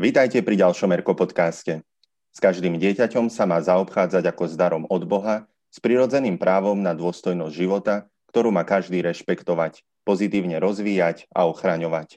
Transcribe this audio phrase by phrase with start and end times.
[0.00, 1.84] Vítajte pri ďalšom Erko podcaste.
[2.32, 6.96] S každým dieťaťom sa má zaobchádzať ako s darom od Boha, s prirodzeným právom na
[6.96, 12.16] dôstojnosť života, ktorú má každý rešpektovať, pozitívne rozvíjať a ochraňovať.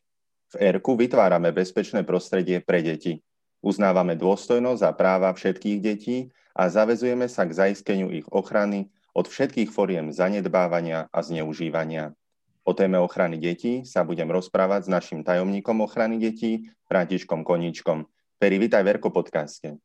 [0.55, 3.19] V Erku vytvárame bezpečné prostredie pre deti.
[3.59, 9.75] Uznávame dôstojnosť a práva všetkých detí a zavezujeme sa k zaisteniu ich ochrany od všetkých
[9.75, 12.15] foriem zanedbávania a zneužívania.
[12.63, 18.07] O téme ochrany detí sa budem rozprávať s našim tajomníkom ochrany detí, Františkom Koníčkom.
[18.39, 19.83] Peri, vítaj Verko podcaste.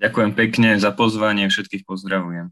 [0.00, 2.48] Ďakujem pekne za pozvanie, všetkých pozdravujem.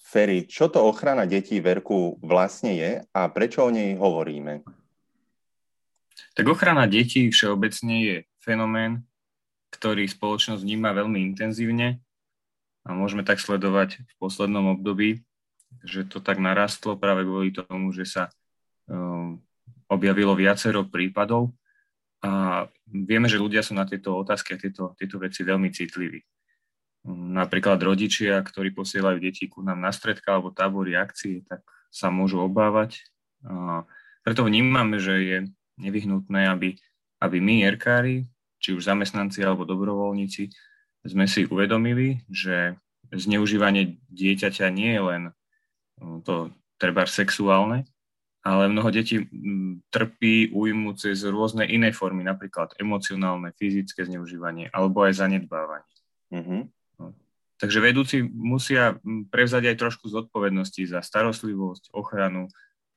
[0.00, 4.64] Ferry, čo to ochrana detí Verku vlastne je a prečo o nej hovoríme?
[6.32, 9.04] Tak ochrana detí všeobecne je fenomén,
[9.76, 12.00] ktorý spoločnosť vníma veľmi intenzívne
[12.88, 15.20] a môžeme tak sledovať v poslednom období,
[15.84, 18.32] že to tak narastlo práve kvôli tomu, že sa
[19.90, 21.54] objavilo viacero prípadov
[22.20, 26.20] a vieme, že ľudia sú na tieto otázky a tieto, tieto veci veľmi citliví.
[27.08, 32.12] Ehm, napríklad rodičia, ktorí posielajú deti ku nám na stredka alebo tábory akcií, tak sa
[32.12, 33.02] môžu obávať.
[33.42, 33.88] A
[34.20, 35.38] preto vnímame, že je
[35.80, 36.76] nevyhnutné, aby,
[37.24, 38.28] aby my, erkári,
[38.60, 40.52] či už zamestnanci alebo dobrovoľníci,
[41.08, 42.76] sme si uvedomili, že
[43.08, 45.22] zneužívanie dieťaťa nie je len
[46.04, 47.88] ehm, to treba sexuálne,
[48.40, 49.28] ale mnoho detí
[49.92, 55.96] trpí újmu cez rôzne iné formy, napríklad emocionálne, fyzické zneužívanie alebo aj zanedbávanie.
[56.32, 56.62] Mm-hmm.
[57.00, 57.12] No.
[57.60, 58.96] Takže vedúci musia
[59.28, 62.48] prevzať aj trošku zodpovednosti za starostlivosť, ochranu,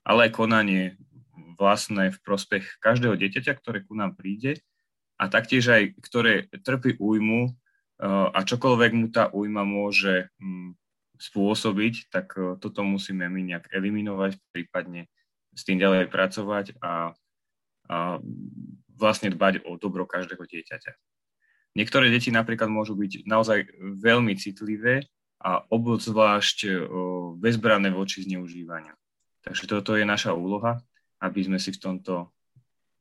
[0.08, 0.84] ale aj konanie
[1.60, 4.64] vlastné v prospech každého dieťaťa, ktoré ku nám príde
[5.20, 7.52] a taktiež aj, ktoré trpí újmu e,
[8.08, 10.32] a čokoľvek mu tá újma môže
[11.20, 15.08] spôsobiť, tak e, toto musíme my nejak eliminovať, prípadne
[15.54, 17.14] s tým ďalej pracovať a,
[17.90, 17.98] a
[18.98, 20.94] vlastne dbať o dobro každého dieťaťa.
[21.74, 23.66] Niektoré deti napríklad môžu byť naozaj
[23.98, 25.10] veľmi citlivé
[25.42, 26.86] a obzvlášť
[27.42, 28.94] bezbranné voči zneužívaniu.
[29.44, 30.80] Takže toto je naša úloha,
[31.20, 32.32] aby sme si v tomto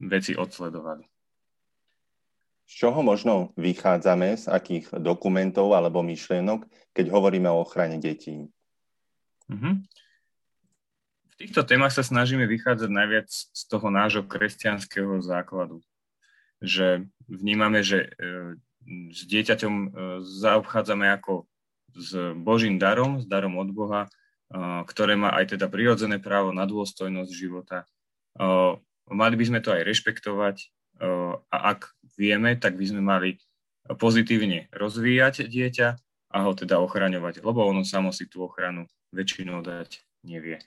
[0.00, 1.04] veci odsledovali.
[2.66, 6.64] Z čoho možno vychádzame, z akých dokumentov alebo myšlienok,
[6.96, 8.48] keď hovoríme o ochrane detí?
[9.52, 10.01] Mm-hmm
[11.42, 15.82] týchto témach sa snažíme vychádzať najviac z toho nášho kresťanského základu.
[16.62, 18.56] Že vnímame, že e,
[19.10, 19.86] s dieťaťom e,
[20.22, 21.50] zaobchádzame ako
[21.98, 24.08] s Božím darom, s darom od Boha, e,
[24.86, 27.84] ktoré má aj teda prirodzené právo na dôstojnosť života.
[29.12, 30.56] Mali by sme to aj rešpektovať
[31.52, 33.36] a ak vieme, tak by sme mali
[34.00, 35.88] pozitívne rozvíjať dieťa
[36.32, 40.64] a ho teda ochraňovať, lebo ono samo si tú ochranu väčšinou dať nevie.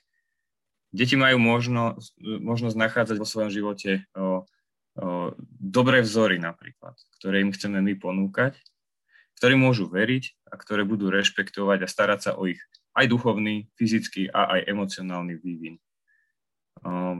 [0.95, 7.51] Deti majú možno, možnosť nachádzať vo svojom živote o, o, dobré vzory napríklad, ktoré im
[7.51, 8.56] chceme my ponúkať,
[9.35, 12.63] ktoré môžu veriť a ktoré budú rešpektovať a starať sa o ich
[12.95, 15.75] aj duchovný, fyzický a aj emocionálny vývin.
[16.79, 17.19] O,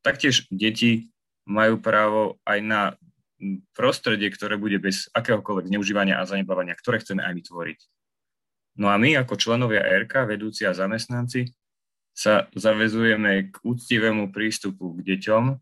[0.00, 1.12] taktiež deti
[1.44, 2.82] majú právo aj na
[3.76, 7.80] prostredie, ktoré bude bez akéhokoľvek zneužívania a zanedbávania, ktoré chceme aj vytvoriť.
[8.80, 11.52] No a my ako členovia RK, vedúci a zamestnanci,
[12.20, 15.56] sa zavezujeme k úctivému prístupu k deťom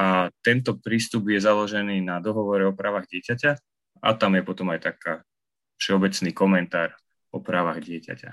[0.00, 3.52] a tento prístup je založený na dohovore o právach dieťaťa
[4.00, 5.20] a tam je potom aj taká
[5.76, 6.96] všeobecný komentár
[7.36, 8.32] o právach dieťaťa.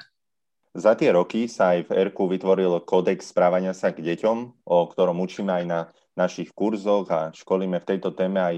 [0.71, 5.19] Za tie roky sa aj v ERKU vytvoril kódex správania sa k deťom, o ktorom
[5.19, 5.79] učíme aj na
[6.15, 8.55] našich kurzoch a školíme v tejto téme aj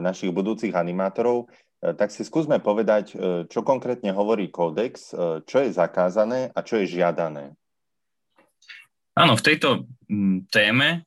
[0.00, 1.52] našich budúcich animátorov.
[1.84, 6.64] E, tak si skúsme povedať, e, čo konkrétne hovorí kódex, e, čo je zakázané a
[6.64, 7.59] čo je žiadané.
[9.18, 11.04] Áno, v tejto mm, téme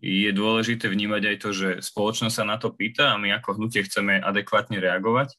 [0.00, 3.84] je dôležité vnímať aj to, že spoločnosť sa na to pýta a my ako hnutie
[3.84, 5.36] chceme adekvátne reagovať.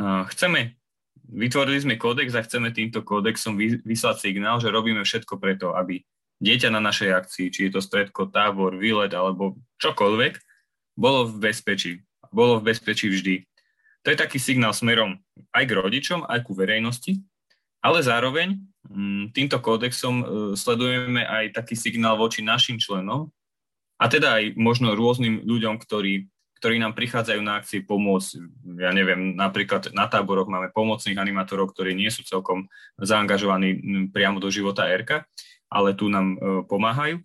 [0.00, 0.80] Chceme,
[1.28, 6.00] vytvorili sme kódex a chceme týmto kódexom vyslať signál, že robíme všetko preto, aby
[6.40, 10.40] dieťa na našej akcii, či je to stredko, tábor, výlet alebo čokoľvek,
[10.96, 11.92] bolo v bezpečí.
[12.34, 13.44] Bolo v bezpečí vždy.
[14.04, 15.20] To je taký signál smerom
[15.54, 17.20] aj k rodičom, aj ku verejnosti,
[17.84, 18.58] ale zároveň
[19.32, 23.32] týmto kódexom e, sledujeme aj taký signál voči našim členom
[23.96, 26.28] a teda aj možno rôznym ľuďom, ktorí,
[26.60, 28.44] ktorí nám prichádzajú na akcie pomôcť.
[28.76, 32.68] Ja neviem, napríklad na táboroch máme pomocných animátorov, ktorí nie sú celkom
[33.00, 33.80] zaangažovaní
[34.12, 35.24] priamo do života RK,
[35.72, 36.38] ale tu nám e,
[36.68, 37.24] pomáhajú.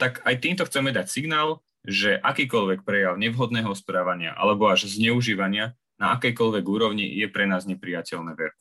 [0.00, 6.16] Tak aj týmto chceme dať signál, že akýkoľvek prejav nevhodného správania alebo až zneužívania na
[6.16, 8.59] akejkoľvek úrovni je pre nás nepriateľné verku.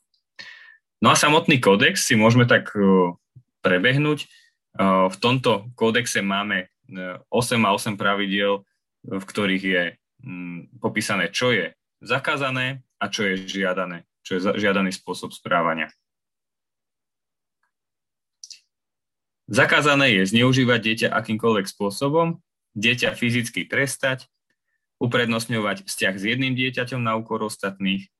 [0.99, 3.15] No a samotný kódex si môžeme tak e,
[3.63, 4.19] prebehnúť.
[4.23, 4.27] E,
[5.07, 8.67] v tomto kódexe máme 8 e, a 8 pravidiel,
[9.07, 9.83] v ktorých je
[10.27, 11.71] mm, popísané, čo je
[12.03, 15.87] zakázané a čo je žiadané, čo je žiadaný spôsob správania.
[19.49, 22.43] Zakázané je zneužívať dieťa akýmkoľvek spôsobom,
[22.75, 24.27] dieťa fyzicky trestať,
[24.99, 28.11] uprednostňovať vzťah s jedným dieťaťom na úkor ostatných,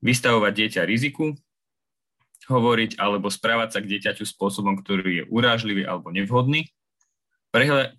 [0.00, 1.36] vystavovať dieťa riziku,
[2.48, 6.72] hovoriť alebo správať sa k dieťaťu spôsobom, ktorý je urážlivý alebo nevhodný,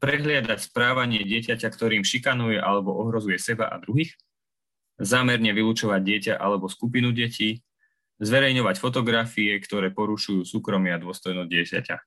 [0.02, 4.14] prehliadať správanie dieťaťa, ktorým šikanuje alebo ohrozuje seba a druhých,
[5.00, 7.62] zámerne vylúčovať dieťa alebo skupinu detí,
[8.20, 11.98] zverejňovať fotografie, ktoré porušujú súkromie a dôstojnosť dieťaťa.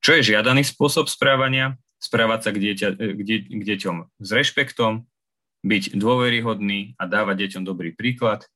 [0.00, 1.76] Čo je žiadaný spôsob správania?
[1.98, 5.02] Správať sa k, dieťa, k, de, k deťom s rešpektom,
[5.66, 8.46] byť dôveryhodný a dávať deťom dobrý príklad,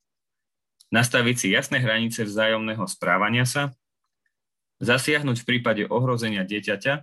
[0.93, 3.73] nastaviť si jasné hranice vzájomného správania sa,
[4.85, 7.03] zasiahnuť v prípade ohrozenia dieťaťa,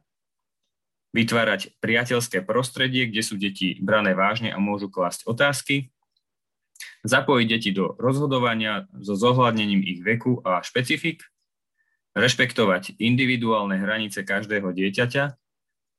[1.09, 5.89] vytvárať priateľské prostredie, kde sú deti brané vážne a môžu klásť otázky,
[7.01, 11.25] zapojiť deti do rozhodovania so zohľadnením ich veku a špecifik,
[12.13, 15.24] rešpektovať individuálne hranice každého dieťaťa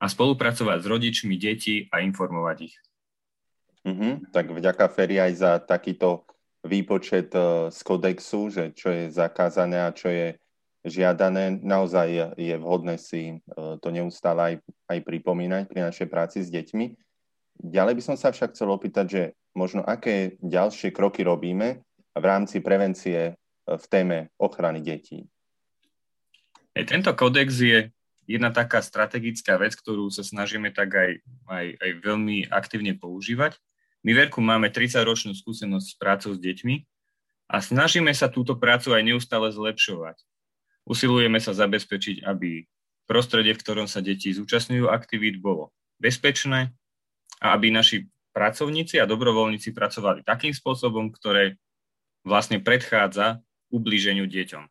[0.00, 2.76] a spolupracovať s rodičmi detí a informovať ich.
[3.88, 4.31] Mm-hmm.
[4.31, 6.28] Tak vďaka Feri aj za takýto
[6.65, 10.37] výpočet uh, z kodexu, že čo je zakázané a čo je
[10.85, 11.61] žiadané.
[11.61, 14.55] Naozaj je, vhodné si uh, to neustále aj,
[14.93, 16.87] aj pripomínať pri našej práci s deťmi.
[17.61, 19.23] Ďalej by som sa však chcel opýtať, že
[19.53, 21.85] možno aké ďalšie kroky robíme
[22.17, 25.25] v rámci prevencie uh, v téme ochrany detí.
[26.71, 27.91] Tento kodex je
[28.31, 31.12] jedna taká strategická vec, ktorú sa snažíme tak aj,
[31.51, 33.59] aj, aj veľmi aktívne používať.
[34.00, 36.75] My Verku máme 30-ročnú skúsenosť s prácou s deťmi
[37.52, 40.17] a snažíme sa túto prácu aj neustále zlepšovať.
[40.88, 42.64] Usilujeme sa zabezpečiť, aby
[43.05, 46.73] prostredie, v ktorom sa deti zúčastňujú aktivít, bolo bezpečné
[47.43, 51.61] a aby naši pracovníci a dobrovoľníci pracovali takým spôsobom, ktoré
[52.23, 54.64] vlastne predchádza ublíženiu deťom.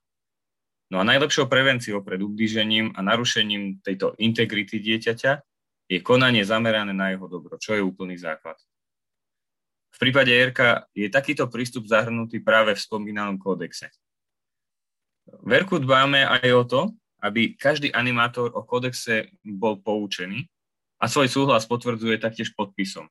[0.89, 5.31] No a najlepšou prevenciou pred ublížením a narušením tejto integrity dieťaťa
[5.85, 8.57] je konanie zamerané na jeho dobro, čo je úplný základ.
[9.89, 13.89] V prípade Erka je takýto prístup zahrnutý práve v spomínanom kódexe.
[15.25, 16.81] V Erku dbáme aj o to,
[17.19, 20.47] aby každý animátor o kódexe bol poučený
[20.99, 23.07] a svoj súhlas potvrdzuje taktiež podpisom.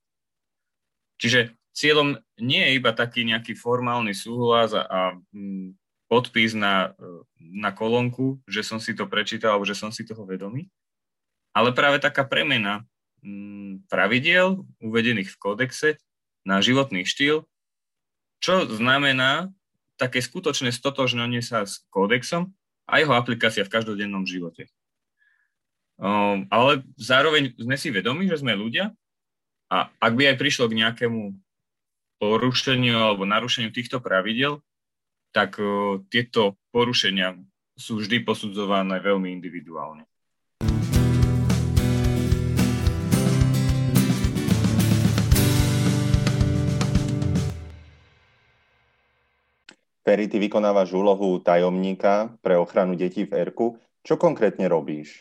[1.19, 5.01] Čiže cieľom nie je iba taký nejaký formálny súhlas a, a
[5.35, 5.75] mm,
[6.09, 6.97] podpis na,
[7.39, 10.71] na kolónku, že som si to prečítal alebo že som si toho vedomý,
[11.53, 12.87] ale práve taká premena
[13.21, 15.89] mm, pravidiel uvedených v kódexe
[16.49, 17.45] na životný štýl,
[18.41, 19.53] čo znamená
[20.01, 22.49] také skutočné stotožnenie sa s kódexom
[22.89, 24.73] a jeho aplikácia v každodennom živote.
[26.01, 28.95] Um, ale zároveň sme si vedomi, že sme ľudia
[29.69, 31.37] a ak by aj prišlo k nejakému
[32.23, 34.63] porušeniu alebo narušeniu týchto pravidel,
[35.35, 37.37] tak uh, tieto porušenia
[37.75, 40.07] sú vždy posudzované veľmi individuálne.
[50.09, 53.77] Ferry, ty vykonávaš úlohu tajomníka pre ochranu detí v ERKU.
[54.01, 55.21] Čo konkrétne robíš?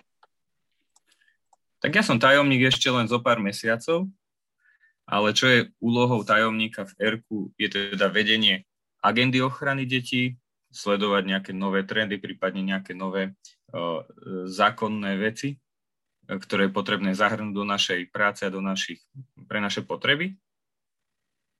[1.84, 4.08] Tak ja som tajomník ešte len zo pár mesiacov,
[5.04, 8.64] ale čo je úlohou tajomníka v ERKU, je teda vedenie
[9.04, 10.40] agendy ochrany detí,
[10.72, 13.36] sledovať nejaké nové trendy, prípadne nejaké nové
[13.76, 14.08] uh,
[14.48, 15.60] zákonné veci,
[16.32, 19.04] ktoré je potrebné zahrnúť do našej práce a do našich,
[19.52, 20.40] pre naše potreby.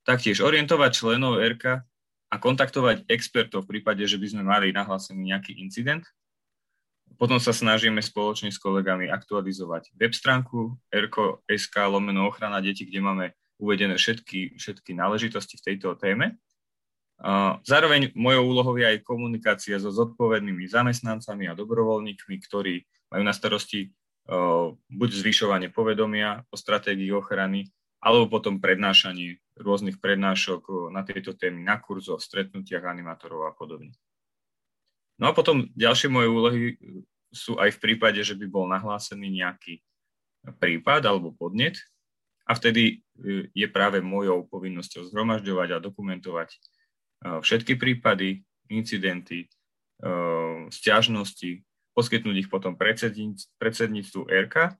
[0.08, 1.84] Taktiež orientovať členov RK
[2.28, 6.04] a kontaktovať expertov v prípade, že by sme mali nahlásený nejaký incident.
[7.16, 13.26] Potom sa snažíme spoločne s kolegami aktualizovať web stránku RKO.sk lomeno ochrana detí, kde máme
[13.58, 16.38] uvedené všetky, všetky náležitosti v tejto téme.
[17.66, 23.90] Zároveň mojou úlohou je aj komunikácia so zodpovednými zamestnancami a dobrovoľníkmi, ktorí majú na starosti
[24.92, 27.72] buď zvyšovanie povedomia o stratégii ochrany,
[28.04, 33.94] alebo potom prednášanie rôznych prednášok na tieto témy na kurzoch, stretnutiach animátorov a podobne.
[35.18, 36.62] No a potom ďalšie moje úlohy
[37.34, 39.82] sú aj v prípade, že by bol nahlásený nejaký
[40.62, 41.82] prípad alebo podnet
[42.48, 46.50] a vtedy e, je práve mojou povinnosťou zhromažďovať a dokumentovať
[47.26, 49.50] všetky prípady, incidenty,
[50.70, 51.66] stiažnosti,
[51.98, 54.78] poskytnúť ich potom predsedníctvu RK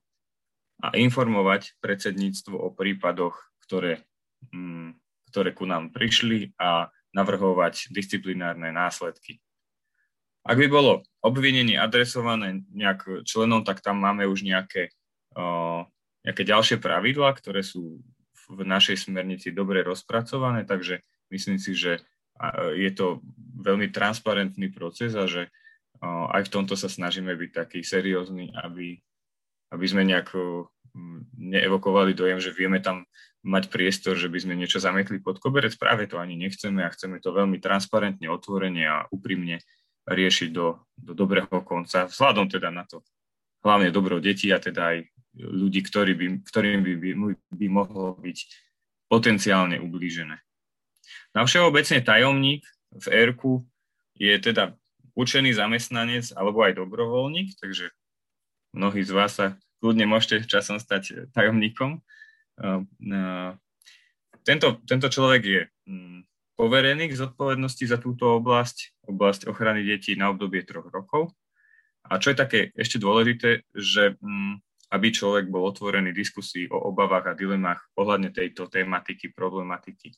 [0.78, 3.34] a informovať predsedníctvo o prípadoch,
[3.66, 4.06] ktoré,
[5.32, 9.40] ktoré ku nám prišli a navrhovať disciplinárne následky.
[10.44, 14.94] Ak by bolo obvinenie adresované nejak členom, tak tam máme už nejaké,
[16.24, 18.00] nejaké ďalšie pravidlá, ktoré sú
[18.32, 22.00] v v našej smernici dobre rozpracované, takže myslím si, že
[22.72, 23.20] je to
[23.60, 25.52] veľmi transparentný proces a že
[26.04, 28.96] aj v tomto sa snažíme byť taký seriózny, aby,
[29.74, 30.32] aby sme nejak
[31.48, 33.08] neevokovali dojem, že vieme tam
[33.42, 35.72] mať priestor, že by sme niečo zametli pod koberec.
[35.80, 39.64] Práve to ani nechceme a chceme to veľmi transparentne, otvorene a úprimne
[40.08, 43.04] riešiť do, do dobrého konca, vzhľadom teda na to
[43.62, 44.98] hlavne dobro detí a teda aj
[45.38, 47.10] ľudí, ktorí by, ktorým by, by,
[47.54, 48.38] by mohlo byť
[49.10, 50.38] potenciálne ublížené.
[51.32, 52.62] Na všeobecne tajomník
[52.92, 53.64] v ERKU
[54.18, 54.74] je teda
[55.14, 57.90] učený zamestnanec alebo aj dobrovoľník, takže
[58.74, 59.46] mnohí z vás sa
[59.78, 62.02] kľudne môžete časom stať tajomníkom.
[64.42, 66.18] Tento, tento človek je mm,
[66.56, 71.36] poverený k zodpovednosti za túto oblasť, oblasť ochrany detí na obdobie troch rokov.
[72.08, 77.28] A čo je také ešte dôležité, že mm, aby človek bol otvorený diskusii o obavách
[77.28, 80.16] a dilemách ohľadne tejto tematiky, problematiky.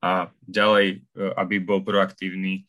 [0.00, 1.04] A ďalej,
[1.36, 2.64] aby bol proaktívny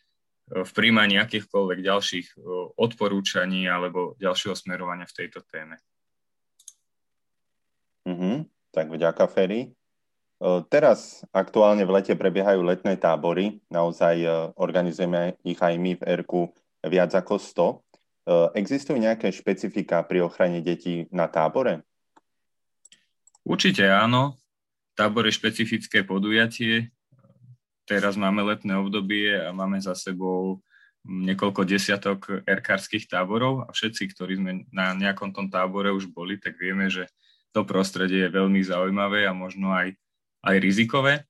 [0.48, 2.38] v príjmaní akýchkoľvek ďalších e,
[2.80, 5.75] odporúčaní alebo ďalšieho smerovania v tejto téme.
[8.08, 8.48] Mm-hmm.
[8.72, 9.75] Tak vďaka, Ferry.
[10.70, 13.58] Teraz aktuálne v lete prebiehajú letné tábory.
[13.74, 14.22] Naozaj
[14.54, 16.54] organizujeme ich aj my v ERKU
[16.86, 17.88] viac ako 100.
[18.27, 21.88] Eh, existujú nejaké špecifika pri ochrane detí na tábore?
[23.48, 24.36] Určite áno.
[25.00, 26.92] Tábor je špecifické podujatie.
[27.88, 30.60] Teraz máme letné obdobie a máme za sebou
[31.08, 36.60] niekoľko desiatok erkárskych táborov a všetci, ktorí sme na nejakom tom tábore už boli, tak
[36.60, 37.08] vieme, že
[37.56, 39.96] to prostredie je veľmi zaujímavé a možno aj,
[40.44, 41.24] aj rizikové.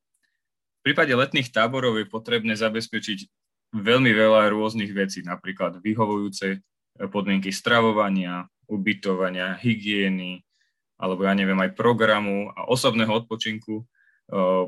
[0.81, 3.29] V prípade letných táborov je potrebné zabezpečiť
[3.77, 6.57] veľmi veľa rôznych vecí, napríklad vyhovujúce
[7.13, 10.41] podmienky stravovania, ubytovania, hygieny,
[10.97, 13.85] alebo ja neviem, aj programu a osobného odpočinku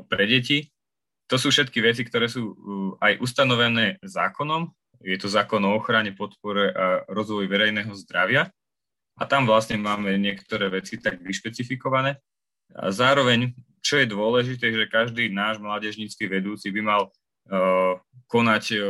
[0.06, 0.70] pre deti.
[1.30, 2.58] To sú všetky veci, ktoré sú
[2.98, 4.66] aj ustanovené zákonom.
[5.00, 8.50] Je to zákon o ochrane, podpore a rozvoji verejného zdravia.
[9.14, 12.18] A tam vlastne máme niektoré veci tak vyšpecifikované.
[12.74, 17.94] A zároveň, čo je dôležité, že každý náš mládežnícky vedúci by mal uh,
[18.26, 18.82] konať uh,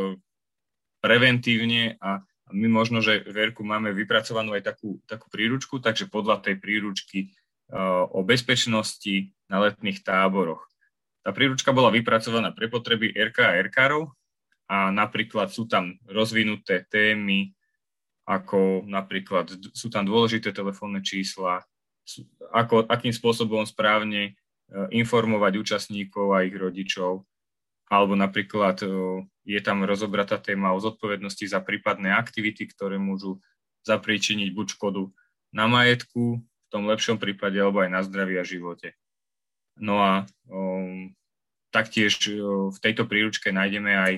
[1.04, 6.58] preventívne a my možno, že Verku máme vypracovanú aj takú, takú príručku, takže podľa tej
[6.58, 7.30] príručky
[7.70, 10.69] uh, o bezpečnosti na letných táboroch.
[11.20, 14.08] Tá príručka bola vypracovaná pre potreby RK a RKárov
[14.70, 17.52] a napríklad sú tam rozvinuté témy,
[18.24, 21.60] ako napríklad sú tam dôležité telefónne čísla,
[22.54, 27.26] ako, akým spôsobom správne uh, informovať účastníkov a ich rodičov,
[27.90, 28.78] alebo napríklad
[29.42, 33.42] je tam rozobratá téma o zodpovednosti za prípadné aktivity, ktoré môžu
[33.82, 35.10] zapríčiniť buď škodu
[35.50, 38.94] na majetku, v tom lepšom prípade, alebo aj na zdraví a živote.
[39.80, 40.12] No a
[40.52, 41.10] um,
[41.72, 44.14] taktiež um, v tejto príručke nájdeme aj,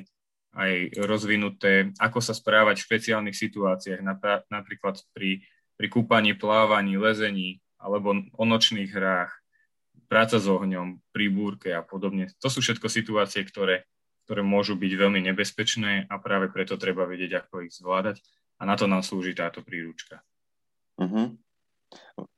[0.58, 0.72] aj
[1.06, 4.02] rozvinuté, ako sa správať v špeciálnych situáciách,
[4.50, 5.46] napríklad pri,
[5.78, 9.32] pri kúpaní, plávaní, lezení alebo o nočných hrách,
[10.06, 12.28] práca s ohňom, pri búrke a podobne.
[12.44, 13.88] To sú všetko situácie, ktoré,
[14.28, 18.20] ktoré môžu byť veľmi nebezpečné a práve preto treba vedieť, ako ich zvládať
[18.60, 20.22] a na to nám slúži táto príručka.
[21.00, 21.34] Uh-huh.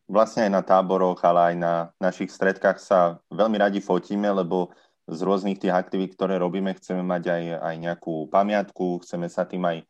[0.05, 4.69] Vlastne aj na táboroch, ale aj na našich stredkách sa veľmi radi fotíme, lebo
[5.09, 9.65] z rôznych tých aktivít, ktoré robíme, chceme mať aj, aj nejakú pamiatku, chceme sa tým
[9.65, 9.85] aj e,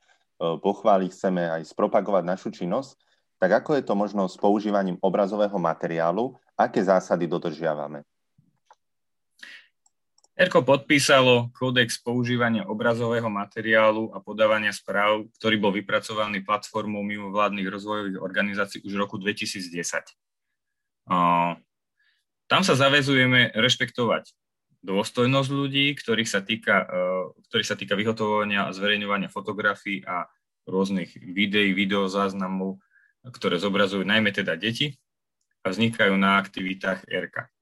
[0.58, 2.98] pochváliť, chceme aj spropagovať našu činnosť.
[3.38, 8.06] Tak ako je to možno s používaním obrazového materiálu aké zásady dodržiavame?
[10.34, 18.18] ERKO podpísalo kódex používania obrazového materiálu a podávania správ, ktorý bol vypracovaný platformou mimovládnych rozvojových
[18.18, 19.70] organizácií už v roku 2010.
[22.50, 24.34] Tam sa zavezujeme rešpektovať
[24.82, 26.86] dôstojnosť ľudí, ktorých sa týka, e,
[27.48, 30.28] ktorých sa týka vyhotovovania a zverejňovania fotografií a
[30.68, 32.82] rôznych videí, videozáznamov,
[33.24, 35.00] ktoré zobrazujú najmä teda deti
[35.64, 37.53] a vznikajú na aktivitách RK.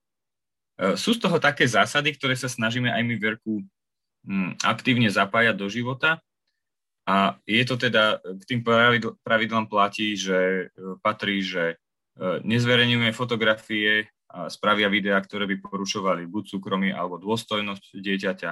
[0.77, 3.45] E, sú z toho také zásady, ktoré sa snažíme aj my v RK
[4.25, 6.21] mm, aktívne zapájať do života
[7.03, 8.61] a je to teda, k tým
[9.21, 11.75] pravidlám platí, že e, patrí, že
[12.15, 18.51] e, nezverejňujeme fotografie a spravia videá, ktoré by porušovali buď súkromie alebo dôstojnosť dieťaťa.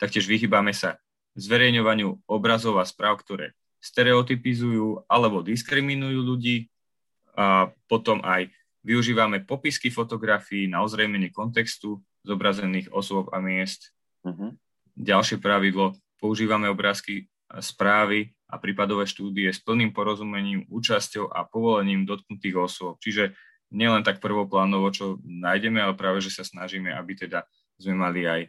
[0.00, 0.96] Taktiež vyhýbame sa
[1.34, 6.72] zverejňovaniu obrazov a správ, ktoré stereotypizujú alebo diskriminujú ľudí
[7.36, 8.48] a potom aj
[8.84, 13.96] Využívame popisky fotografií na ozrejmenie kontextu zobrazených osôb a miest.
[14.20, 14.52] Uh-huh.
[14.94, 17.32] Ďalšie pravidlo, používame obrázky
[17.64, 23.00] správy a prípadové štúdie s plným porozumením, účasťou a povolením dotknutých osôb.
[23.00, 23.32] Čiže
[23.72, 27.48] nielen tak prvoplánovo, čo nájdeme, ale práve, že sa snažíme, aby teda
[27.80, 28.40] sme mali aj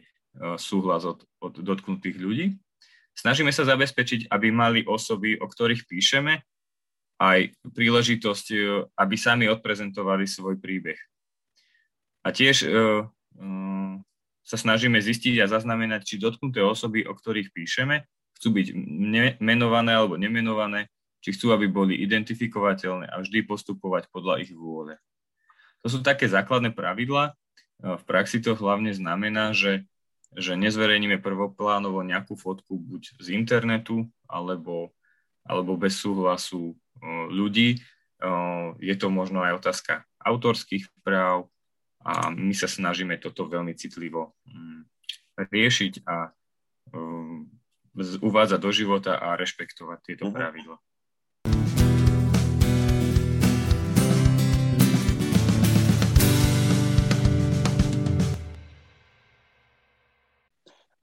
[0.60, 2.46] súhlas od, od dotknutých ľudí.
[3.16, 6.44] Snažíme sa zabezpečiť, aby mali osoby, o ktorých píšeme,
[7.16, 8.46] aj príležitosť,
[8.92, 11.00] aby sami odprezentovali svoj príbeh.
[12.26, 13.94] A tiež uh, uh,
[14.44, 18.04] sa snažíme zistiť a zaznamenať, či dotknuté osoby, o ktorých píšeme,
[18.36, 18.66] chcú byť
[19.40, 20.92] menované alebo nemenované,
[21.24, 25.00] či chcú, aby boli identifikovateľné a vždy postupovať podľa ich vôle.
[25.80, 27.32] To sú také základné pravidla.
[27.80, 29.88] V praxi to hlavne znamená, že
[30.36, 34.92] že nezverejníme prvoplánovo nejakú fotku buď z internetu, alebo,
[35.46, 36.76] alebo bez súhlasu
[37.30, 37.80] ľudí.
[38.80, 41.52] Je to možno aj otázka autorských práv
[42.06, 44.80] a my sa snažíme toto veľmi citlivo mm,
[45.50, 46.30] riešiť a
[48.22, 50.34] uvádzať do života a rešpektovať tieto mhm.
[50.34, 50.76] pravidla.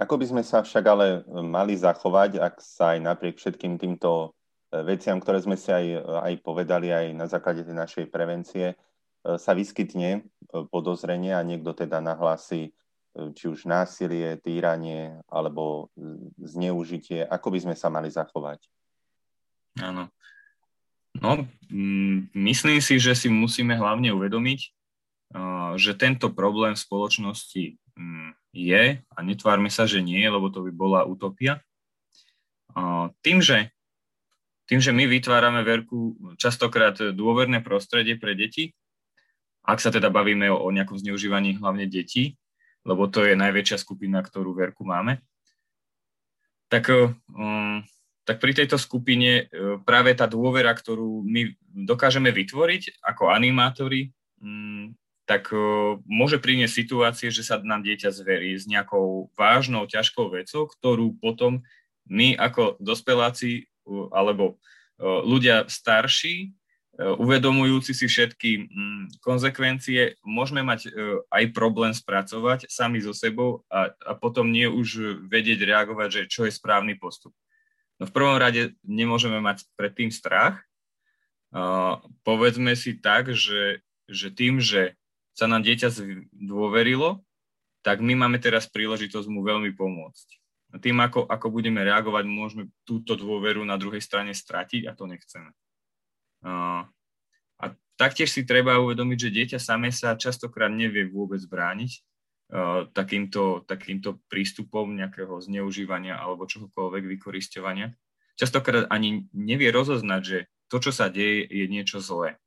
[0.04, 4.36] Ako by sme sa však ale mali zachovať, ak sa aj napriek všetkým týmto
[4.82, 8.74] veciam, ktoré sme si aj, e, aj povedali aj na základe tej našej prevencie,
[9.24, 10.28] sa vyskytne
[10.68, 12.76] podozrenie a niekto teda nahlási
[13.14, 15.94] či už násilie, týranie alebo
[16.42, 18.68] zneužitie, ako by sme sa mali zachovať?
[19.80, 20.10] Áno.
[21.14, 21.46] No,
[22.34, 24.60] myslím si, že si musíme hlavne uvedomiť,
[25.78, 27.66] že tento problém v spoločnosti
[28.52, 31.62] je a netvárme sa, že nie, lebo to by bola utopia.
[33.22, 33.70] Tým, že,
[34.74, 38.74] tým, že my vytvárame verku častokrát dôverné prostredie pre deti,
[39.62, 42.42] ak sa teda bavíme o, o nejakom zneužívaní hlavne detí,
[42.82, 45.22] lebo to je najväčšia skupina, ktorú verku máme,
[46.74, 47.86] tak, um,
[48.26, 51.54] tak pri tejto skupine uh, práve tá dôvera, ktorú my
[51.86, 54.10] dokážeme vytvoriť ako animátori,
[54.42, 54.90] um,
[55.30, 60.66] tak uh, môže priniesť situácie, že sa nám dieťa zverí s nejakou vážnou, ťažkou vecou,
[60.66, 61.62] ktorú potom
[62.10, 63.70] my ako dospeláci
[64.12, 66.52] alebo uh, ľudia starší,
[66.94, 70.94] uvedomujúci si všetky um, konsekvencie, môžeme mať
[71.34, 76.46] aj problém spracovať sami so sebou a, a potom nie už vedieť reagovať, že čo
[76.46, 77.34] je správny postup.
[77.98, 80.62] No v prvom rade nemôžeme mať predtým strach.
[82.22, 84.98] Povedzme si tak, že, že tým, že
[85.34, 85.90] sa nám dieťa
[86.34, 87.26] dôverilo,
[87.82, 90.43] tak my máme teraz príležitosť mu veľmi pomôcť.
[90.82, 95.50] Tým, ako, ako budeme reagovať, môžeme túto dôveru na druhej strane stratiť a to nechceme.
[96.44, 96.84] A,
[97.94, 102.02] taktiež si treba uvedomiť, že dieťa samé sa častokrát nevie vôbec brániť
[102.94, 107.98] takýmto, takýmto prístupom nejakého zneužívania alebo čohokoľvek vykoristovania.
[108.38, 110.38] Častokrát ani nevie rozoznať, že
[110.70, 112.38] to, čo sa deje, je niečo zlé.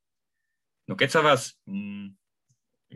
[0.86, 2.14] No keď sa vás mm,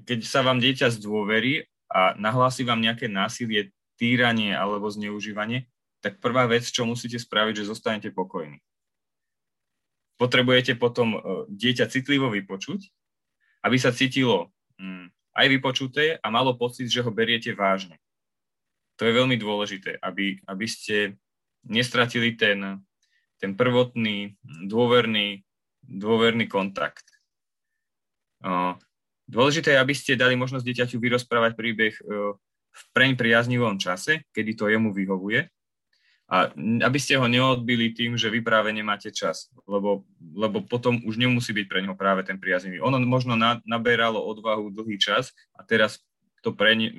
[0.07, 5.69] keď sa vám dieťa zdôverí a nahlási vám nejaké násilie, týranie alebo zneužívanie,
[6.01, 8.57] tak prvá vec, čo musíte spraviť, že zostanete pokojní.
[10.17, 11.19] Potrebujete potom e,
[11.53, 12.89] dieťa citlivo vypočuť,
[13.69, 14.49] aby sa cítilo
[14.81, 18.01] mm, aj vypočuté a malo pocit, že ho beriete vážne.
[18.97, 21.17] To je veľmi dôležité, aby, aby ste
[21.65, 22.81] nestratili ten,
[23.41, 25.41] ten prvotný, dôverný,
[25.81, 27.09] dôverný kontakt.
[29.25, 32.03] Dôležité je, aby ste dali možnosť dieťaťu vyrozprávať príbeh e,
[32.70, 35.50] v preň priaznivom čase, kedy to jemu vyhovuje.
[36.30, 36.46] A
[36.87, 41.50] aby ste ho neodbili tým, že vy práve nemáte čas, lebo, lebo potom už nemusí
[41.50, 42.78] byť pre neho práve ten priaznivý.
[42.78, 45.98] Ono možno na, naberalo odvahu dlhý čas a teraz
[46.46, 46.94] to pre ne,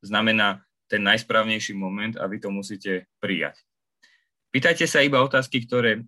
[0.00, 3.60] znamená ten najsprávnejší moment a vy to musíte prijať.
[4.48, 6.02] Pýtajte sa iba otázky, ktoré e,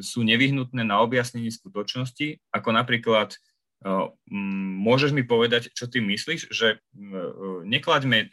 [0.00, 3.36] sú nevyhnutné na objasnenie skutočnosti, ako napríklad
[3.78, 6.76] Môžeš mi povedať, čo ty myslíš, že e,
[7.62, 8.28] neklaďme e,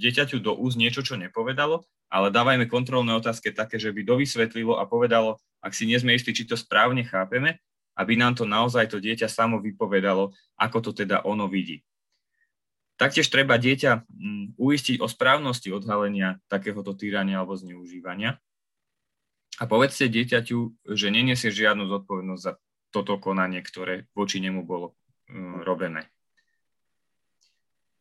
[0.00, 4.88] dieťaťu do úst niečo, čo nepovedalo, ale dávajme kontrolné otázky také, že by dovysvetlilo a
[4.88, 7.60] povedalo, ak si nie sme istí, či to správne chápeme,
[8.00, 11.84] aby nám to naozaj to dieťa samo vypovedalo, ako to teda ono vidí.
[12.96, 14.08] Taktiež treba dieťa
[14.56, 18.40] uistiť o správnosti odhalenia takéhoto týrania alebo zneužívania.
[19.60, 22.56] A povedzte dieťaťu, že neniesie žiadnu zodpovednosť za
[22.92, 24.92] toto konanie, ktoré voči nemu bolo
[25.32, 26.12] um, robené.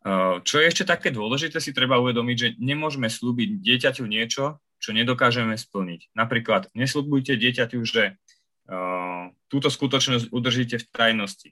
[0.01, 4.89] Uh, čo je ešte také dôležité, si treba uvedomiť, že nemôžeme slúbiť dieťaťu niečo, čo
[4.91, 6.11] nedokážeme splniť.
[6.17, 11.49] Napríklad, neslúbujte dieťaťu, že uh, túto skutočnosť udržíte v tajnosti.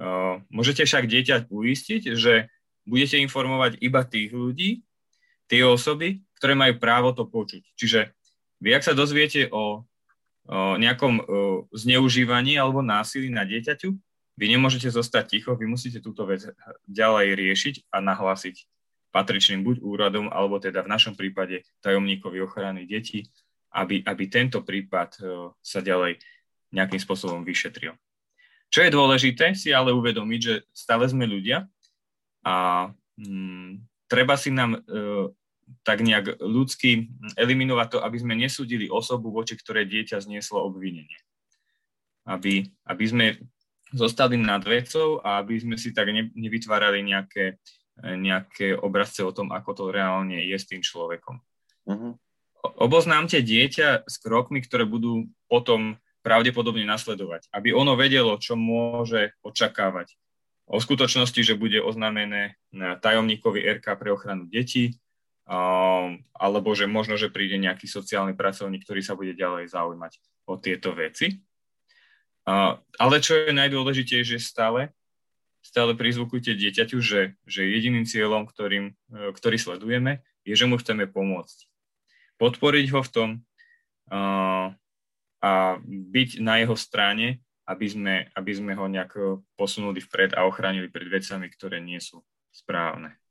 [0.00, 2.48] Uh, môžete však dieťa uistiť, že
[2.88, 4.82] budete informovať iba tých ľudí,
[5.52, 7.62] tie osoby, ktoré majú právo to počuť.
[7.76, 8.00] Čiže
[8.64, 9.84] vy, ak sa dozviete o
[10.50, 11.22] nejakom
[11.70, 13.94] zneužívaní alebo násilí na dieťaťu,
[14.32, 16.48] Vy nemôžete zostať ticho, vy musíte túto vec
[16.88, 18.64] ďalej riešiť a nahlásiť
[19.12, 23.28] patričným buď úradom, alebo teda v našom prípade tajomníkovi ochrany detí,
[23.76, 25.20] aby, aby tento prípad
[25.60, 26.16] sa ďalej
[26.72, 27.92] nejakým spôsobom vyšetril.
[28.72, 31.68] Čo je dôležité si ale uvedomiť, že stále sme ľudia
[32.40, 32.88] a
[33.20, 34.80] mm, treba si nám e,
[35.82, 41.18] tak nejak ľudsky eliminovať to, aby sme nesúdili osobu, voči ktoré dieťa znieslo obvinenie.
[42.22, 43.26] Aby, aby sme
[43.92, 47.58] zostali nad vecou a aby sme si tak ne, nevytvárali nejaké,
[48.00, 51.36] nejaké obrazce o tom, ako to reálne je s tým človekom.
[51.88, 52.14] Uh-huh.
[52.78, 60.14] Oboznámte dieťa s krokmi, ktoré budú potom pravdepodobne nasledovať, aby ono vedelo, čo môže očakávať.
[60.70, 64.94] O skutočnosti, že bude oznámené na tajomníkovi RK pre ochranu detí,
[66.38, 70.12] alebo že možno, že príde nejaký sociálny pracovník, ktorý sa bude ďalej zaujímať
[70.46, 71.42] o tieto veci.
[72.98, 74.90] Ale čo je najdôležitejšie stále,
[75.62, 81.06] stále prizvukujte dieťaťu, že, že jediným cieľom, ktorým, e, ktorý sledujeme, je, že mu chceme
[81.06, 81.70] pomôcť.
[82.42, 83.28] Podporiť ho v tom,
[85.42, 89.16] a byť na jeho strane, aby sme, aby sme ho nejak
[89.56, 92.20] posunuli vpred a ochránili pred vecami, ktoré nie sú
[92.52, 93.21] správne.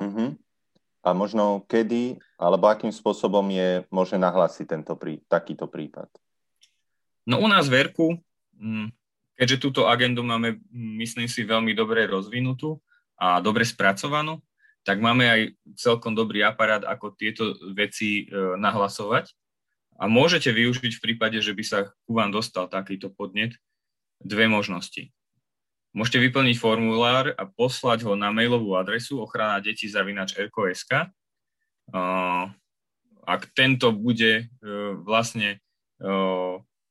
[0.00, 0.34] Uh-huh.
[1.04, 6.08] A možno kedy alebo akým spôsobom je môže nahlásiť tento prí, takýto prípad?
[7.28, 8.20] No u nás Verku,
[8.56, 8.92] mm,
[9.36, 12.80] keďže túto agendu máme, myslím si, veľmi dobre rozvinutú
[13.16, 14.40] a dobre spracovanú,
[14.84, 15.40] tak máme aj
[15.80, 19.32] celkom dobrý aparát, ako tieto veci e, nahlasovať.
[19.96, 23.56] A môžete využiť v prípade, že by sa ku vám dostal takýto podnet
[24.20, 25.08] dve možnosti.
[25.94, 31.06] Môžete vyplniť formulár a poslať ho na mailovú adresu ochrana detí zavinač RKSK.
[33.24, 34.44] Ak tento bude e,
[35.00, 35.58] vlastne e,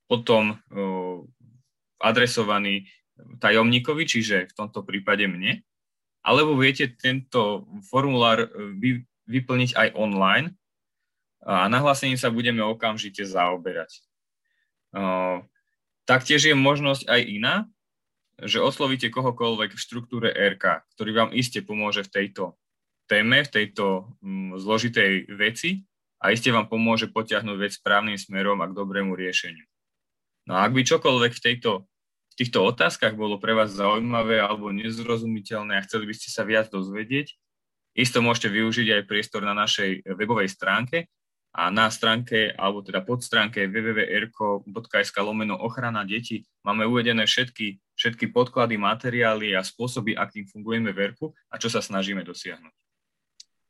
[0.09, 0.55] potom e,
[2.01, 2.89] adresovaný
[3.43, 5.61] tajomníkovi, čiže v tomto prípade mne,
[6.23, 8.49] alebo viete tento formulár
[9.27, 10.55] vyplniť aj online
[11.43, 13.99] a nahlásením sa budeme okamžite zaoberať.
[16.07, 17.55] Taktiež je možnosť aj iná,
[18.41, 22.57] že oslovíte kohokoľvek v štruktúre RK, ktorý vám iste pomôže v tejto
[23.05, 25.85] téme, v tejto mm, zložitej veci
[26.17, 29.65] a iste vám pomôže potiahnuť vec správnym smerom a k dobrému riešeniu.
[30.49, 31.71] No a ak by čokoľvek v, tejto,
[32.31, 36.73] v týchto otázkach bolo pre vás zaujímavé alebo nezrozumiteľné a chceli by ste sa viac
[36.73, 37.37] dozvedieť,
[37.93, 41.05] isto môžete využiť aj priestor na našej webovej stránke,
[41.53, 48.35] a na stránke, alebo teda pod stránke www.erko.sk lomeno ochrana detí máme uvedené všetky, všetky
[48.35, 52.75] podklady, materiály a spôsoby, akým fungujeme v ERKu a čo sa snažíme dosiahnuť.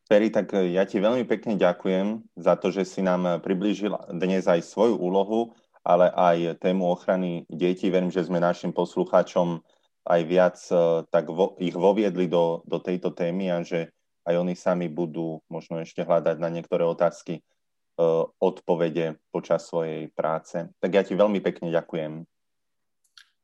[0.10, 4.66] Peri, tak ja ti veľmi pekne ďakujem za to, že si nám priblížil dnes aj
[4.66, 5.54] svoju úlohu,
[5.86, 7.94] ale aj tému ochrany detí.
[7.94, 9.62] Verím, že sme našim poslucháčom
[10.10, 13.94] aj viac eh, tak vo, ich voviedli do, do tejto témy a že
[14.26, 17.46] aj oni sami budú možno ešte hľadať na niektoré otázky
[17.94, 18.04] E,
[18.42, 20.66] odpovede počas svojej práce.
[20.82, 22.26] Tak ja ti veľmi pekne ďakujem.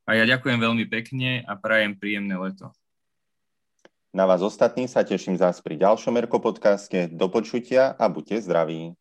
[0.10, 2.74] A ja ďakujem veľmi pekne a prajem príjemné leto.
[4.10, 7.06] Na vás ostatní sa teším zás pri ďalšom Erko podcaste.
[7.14, 8.98] Do počutia a buďte zdraví.